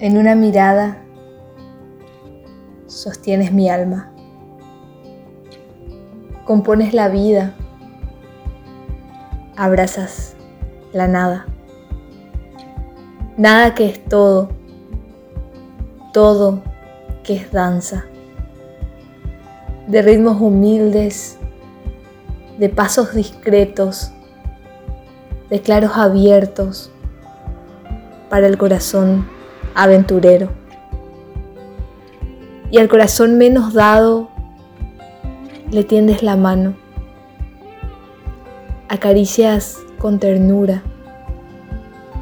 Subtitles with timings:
[0.00, 0.98] En una mirada
[2.88, 4.12] sostienes mi alma,
[6.44, 7.54] compones la vida,
[9.56, 10.34] abrazas
[10.92, 11.46] la nada,
[13.36, 14.48] nada que es todo,
[16.12, 16.60] todo
[17.22, 18.04] que es danza,
[19.86, 21.38] de ritmos humildes,
[22.58, 24.10] de pasos discretos,
[25.50, 26.90] de claros abiertos
[28.28, 29.33] para el corazón
[29.74, 30.50] aventurero.
[32.70, 34.28] Y al corazón menos dado
[35.70, 36.74] le tiendes la mano.
[38.88, 40.82] Acaricias con ternura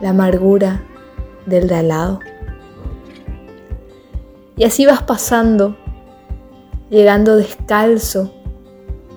[0.00, 0.82] la amargura
[1.46, 2.20] del de al lado.
[4.56, 5.76] Y así vas pasando,
[6.90, 8.32] llegando descalzo,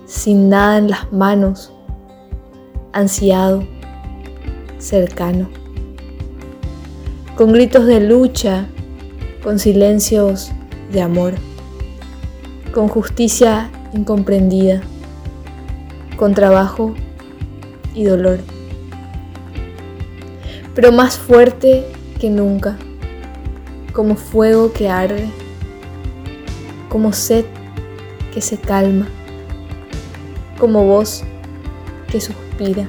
[0.06, 1.72] sin nada en las manos,
[2.92, 3.64] ansiado,
[4.78, 5.61] cercano
[7.42, 8.66] con gritos de lucha,
[9.42, 10.52] con silencios
[10.92, 11.34] de amor,
[12.72, 14.80] con justicia incomprendida,
[16.16, 16.94] con trabajo
[17.96, 18.38] y dolor.
[20.76, 21.84] Pero más fuerte
[22.20, 22.76] que nunca,
[23.92, 25.26] como fuego que arde,
[26.88, 27.44] como sed
[28.32, 29.08] que se calma,
[30.60, 31.24] como voz
[32.08, 32.86] que suspira.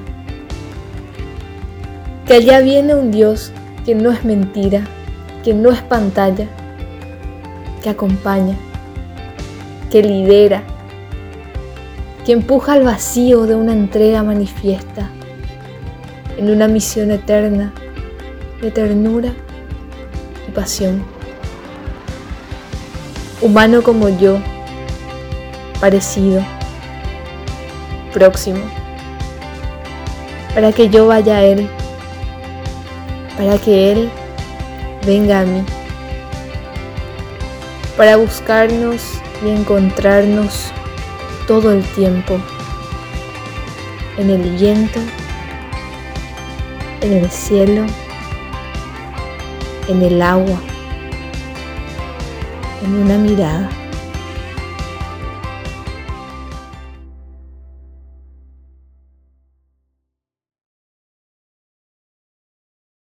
[2.24, 3.50] Que allá viene un Dios
[3.84, 4.82] que no es mentira,
[5.42, 6.46] que no es pantalla,
[7.82, 8.56] que acompaña,
[9.90, 10.62] que lidera,
[12.24, 15.10] que empuja al vacío de una entrega manifiesta
[16.38, 17.72] en una misión eterna
[18.62, 19.32] de ternura
[20.48, 21.02] y pasión.
[23.42, 24.38] Humano como yo,
[25.78, 26.42] parecido,
[28.14, 28.64] próximo,
[30.54, 31.68] para que yo vaya a Él
[33.36, 34.10] para que Él
[35.06, 35.64] venga a mí,
[37.96, 39.02] para buscarnos
[39.44, 40.72] y encontrarnos
[41.46, 42.38] todo el tiempo,
[44.16, 45.00] en el viento,
[47.00, 47.84] en el cielo,
[49.88, 50.58] en el agua,
[52.84, 53.83] en una mirada.